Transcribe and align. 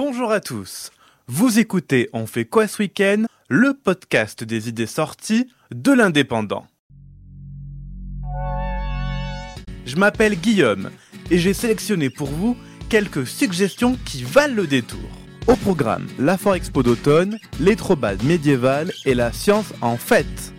Bonjour 0.00 0.30
à 0.30 0.38
tous. 0.38 0.92
Vous 1.26 1.58
écoutez 1.58 2.08
On 2.12 2.28
fait 2.28 2.44
quoi 2.44 2.68
ce 2.68 2.82
week-end? 2.82 3.24
Le 3.48 3.74
podcast 3.74 4.44
des 4.44 4.68
idées 4.68 4.86
sorties 4.86 5.48
de 5.74 5.90
l'indépendant. 5.90 6.68
Je 9.86 9.96
m'appelle 9.96 10.36
Guillaume 10.36 10.90
et 11.32 11.38
j'ai 11.38 11.52
sélectionné 11.52 12.10
pour 12.10 12.28
vous 12.28 12.56
quelques 12.88 13.26
suggestions 13.26 13.98
qui 14.04 14.22
valent 14.22 14.54
le 14.54 14.68
détour. 14.68 15.10
Au 15.48 15.56
programme, 15.56 16.06
la 16.20 16.38
Foire 16.38 16.54
Expo 16.54 16.84
d'automne, 16.84 17.36
les 17.58 17.74
trobades 17.74 18.22
médiévales 18.22 18.92
et 19.04 19.14
la 19.14 19.32
science 19.32 19.74
en 19.80 19.96
fête. 19.96 20.54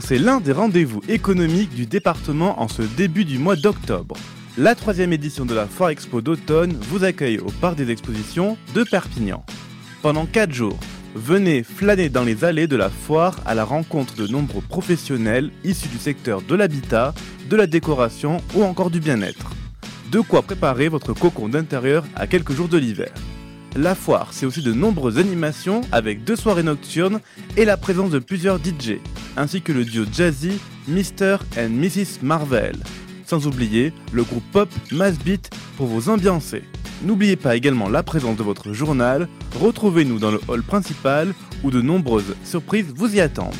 C'est 0.00 0.18
l'un 0.18 0.40
des 0.40 0.52
rendez-vous 0.52 1.00
économiques 1.08 1.74
du 1.74 1.86
département 1.86 2.60
en 2.60 2.68
ce 2.68 2.82
début 2.82 3.24
du 3.24 3.38
mois 3.38 3.56
d'octobre. 3.56 4.18
La 4.58 4.74
troisième 4.74 5.12
édition 5.12 5.46
de 5.46 5.54
la 5.54 5.66
Foire 5.66 5.90
Expo 5.90 6.20
d'automne 6.20 6.72
vous 6.72 7.04
accueille 7.04 7.38
au 7.38 7.50
Parc 7.60 7.76
des 7.76 7.90
Expositions 7.92 8.58
de 8.74 8.82
Perpignan. 8.82 9.44
Pendant 10.02 10.26
4 10.26 10.52
jours, 10.52 10.78
venez 11.14 11.62
flâner 11.62 12.08
dans 12.08 12.24
les 12.24 12.42
allées 12.44 12.66
de 12.66 12.74
la 12.74 12.90
foire 12.90 13.36
à 13.46 13.54
la 13.54 13.64
rencontre 13.64 14.16
de 14.16 14.26
nombreux 14.26 14.60
professionnels 14.60 15.52
issus 15.62 15.88
du 15.88 15.98
secteur 15.98 16.42
de 16.42 16.54
l'habitat, 16.56 17.14
de 17.48 17.54
la 17.54 17.68
décoration 17.68 18.38
ou 18.56 18.64
encore 18.64 18.90
du 18.90 18.98
bien-être. 18.98 19.52
De 20.10 20.18
quoi 20.18 20.42
préparer 20.42 20.88
votre 20.88 21.12
cocon 21.12 21.48
d'intérieur 21.48 22.04
à 22.16 22.26
quelques 22.26 22.52
jours 22.52 22.68
de 22.68 22.78
l'hiver. 22.78 23.12
La 23.76 23.94
foire, 23.94 24.32
c'est 24.32 24.46
aussi 24.46 24.62
de 24.62 24.72
nombreuses 24.72 25.18
animations 25.18 25.82
avec 25.92 26.24
deux 26.24 26.34
soirées 26.34 26.64
nocturnes 26.64 27.20
et 27.56 27.64
la 27.64 27.76
présence 27.76 28.10
de 28.10 28.18
plusieurs 28.18 28.58
DJ, 28.58 28.98
ainsi 29.36 29.62
que 29.62 29.70
le 29.70 29.84
duo 29.84 30.04
jazzy 30.12 30.58
Mr. 30.88 31.36
and 31.56 31.70
Mrs. 31.70 32.18
Marvel. 32.20 32.74
Sans 33.30 33.46
oublier 33.46 33.92
le 34.10 34.24
groupe 34.24 34.42
pop 34.50 34.68
Massbeat 34.90 35.50
pour 35.76 35.86
vous 35.86 36.08
ambiancer. 36.08 36.64
N'oubliez 37.04 37.36
pas 37.36 37.54
également 37.54 37.88
la 37.88 38.02
présence 38.02 38.36
de 38.36 38.42
votre 38.42 38.72
journal. 38.72 39.28
Retrouvez-nous 39.60 40.18
dans 40.18 40.32
le 40.32 40.40
hall 40.48 40.64
principal 40.64 41.32
où 41.62 41.70
de 41.70 41.80
nombreuses 41.80 42.34
surprises 42.44 42.92
vous 42.92 43.14
y 43.14 43.20
attendent. 43.20 43.54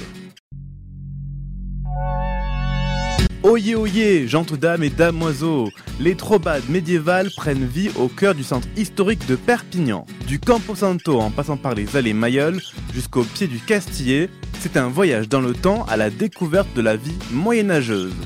Oyez 3.44 3.76
oyez, 3.76 4.26
gentes 4.26 4.54
dames 4.54 4.82
et 4.82 4.90
damoiseaux, 4.90 5.70
les 6.00 6.16
trobades 6.16 6.68
médiévales 6.68 7.30
prennent 7.36 7.64
vie 7.64 7.90
au 7.94 8.08
cœur 8.08 8.34
du 8.34 8.42
centre 8.42 8.66
historique 8.76 9.24
de 9.28 9.36
Perpignan. 9.36 10.04
Du 10.26 10.40
Campo 10.40 10.74
Santo 10.74 11.20
en 11.20 11.30
passant 11.30 11.56
par 11.56 11.76
les 11.76 11.96
allées 11.96 12.12
Mayol 12.12 12.60
jusqu'au 12.92 13.22
pied 13.22 13.46
du 13.46 13.60
Castillet, 13.60 14.30
c'est 14.58 14.76
un 14.76 14.88
voyage 14.88 15.28
dans 15.28 15.40
le 15.40 15.52
temps 15.52 15.84
à 15.84 15.96
la 15.96 16.10
découverte 16.10 16.74
de 16.74 16.82
la 16.82 16.96
vie 16.96 17.14
moyenâgeuse. 17.30 18.16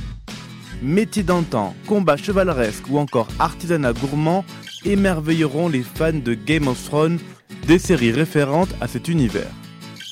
Métiers 0.85 1.23
d'antan, 1.23 1.75
combats 1.87 2.19
chevaleresques 2.19 2.91
ou 2.91 2.99
encore 2.99 3.29
artisanat 3.39 3.95
gourmand 3.95 4.45
émerveilleront 4.85 5.71
les 5.71 5.83
fans 5.83 6.13
de 6.13 6.35
Game 6.35 6.69
of 6.69 6.85
Thrones, 6.85 7.19
des 7.67 7.79
séries 7.79 8.13
référentes 8.13 8.75
à 8.83 8.87
cet 8.87 9.09
univers. 9.09 9.51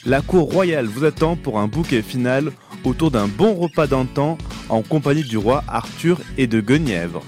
La 0.07 0.23
cour 0.23 0.51
royale 0.51 0.87
vous 0.87 1.05
attend 1.05 1.37
pour 1.37 1.59
un 1.59 1.69
bouquet 1.69 2.01
final 2.01 2.53
autour 2.85 3.11
d'un 3.11 3.29
bon 3.29 3.53
repas 3.53 3.87
d'antan 3.87 4.39
en 4.71 4.81
compagnie 4.81 5.25
du 5.25 5.37
roi 5.37 5.63
Arthur 5.69 6.23
et 6.39 6.47
de 6.47 6.63
Guenièvre. 6.63 7.23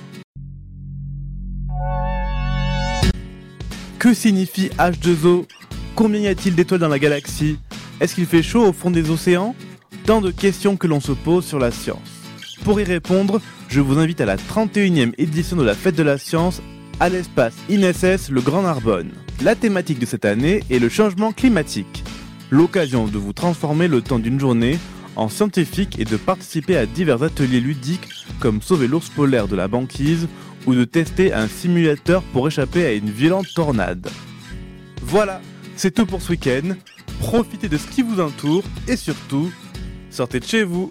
Que 3.98 4.14
signifie 4.14 4.70
H2O 4.78 5.44
Combien 5.94 6.20
y 6.20 6.28
a-t-il 6.28 6.54
d'étoiles 6.54 6.80
dans 6.80 6.88
la 6.88 6.98
galaxie? 6.98 7.58
Est-ce 8.00 8.14
qu'il 8.14 8.24
fait 8.24 8.42
chaud 8.42 8.66
au 8.66 8.72
fond 8.72 8.90
des 8.90 9.10
océans? 9.10 9.54
Tant 10.06 10.22
de 10.22 10.30
questions 10.30 10.78
que 10.78 10.86
l'on 10.86 11.00
se 11.00 11.12
pose 11.12 11.44
sur 11.44 11.58
la 11.58 11.70
science. 11.70 12.13
Pour 12.62 12.80
y 12.80 12.84
répondre, 12.84 13.40
je 13.68 13.80
vous 13.80 13.98
invite 13.98 14.20
à 14.20 14.26
la 14.26 14.36
31e 14.36 15.12
édition 15.18 15.56
de 15.56 15.64
la 15.64 15.74
Fête 15.74 15.96
de 15.96 16.02
la 16.02 16.18
Science 16.18 16.62
à 17.00 17.08
l'espace 17.08 17.54
INSS 17.70 18.30
Le 18.30 18.40
Grand 18.40 18.62
Narbonne. 18.62 19.12
La 19.42 19.54
thématique 19.54 19.98
de 19.98 20.06
cette 20.06 20.24
année 20.24 20.62
est 20.70 20.78
le 20.78 20.88
changement 20.88 21.32
climatique. 21.32 22.04
L'occasion 22.50 23.06
de 23.06 23.18
vous 23.18 23.32
transformer 23.32 23.88
le 23.88 24.00
temps 24.00 24.18
d'une 24.18 24.38
journée 24.38 24.78
en 25.16 25.28
scientifique 25.28 25.98
et 25.98 26.04
de 26.04 26.16
participer 26.16 26.76
à 26.76 26.86
divers 26.86 27.22
ateliers 27.22 27.60
ludiques 27.60 28.08
comme 28.40 28.62
sauver 28.62 28.86
l'ours 28.86 29.08
polaire 29.08 29.48
de 29.48 29.56
la 29.56 29.68
banquise 29.68 30.28
ou 30.66 30.74
de 30.74 30.84
tester 30.84 31.32
un 31.32 31.48
simulateur 31.48 32.22
pour 32.32 32.48
échapper 32.48 32.86
à 32.86 32.92
une 32.92 33.10
violente 33.10 33.46
tornade. 33.54 34.08
Voilà, 35.02 35.40
c'est 35.76 35.92
tout 35.92 36.06
pour 36.06 36.22
ce 36.22 36.30
week-end. 36.30 36.74
Profitez 37.18 37.68
de 37.68 37.76
ce 37.76 37.86
qui 37.88 38.02
vous 38.02 38.20
entoure 38.20 38.64
et 38.88 38.96
surtout, 38.96 39.50
sortez 40.10 40.40
de 40.40 40.44
chez 40.44 40.62
vous. 40.62 40.90